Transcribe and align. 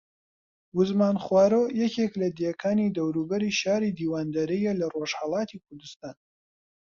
وزمان 0.77 1.15
خوارۆ 1.23 1.63
یەکێک 1.81 2.11
لە 2.21 2.27
دێکانی 2.39 2.93
دەوروبەری 2.97 3.55
شاری 3.61 3.95
دیواندەرەیە 3.97 4.71
لە 4.79 4.85
ڕۆژھەڵاتی 4.95 5.61
کوردستان 5.65 6.15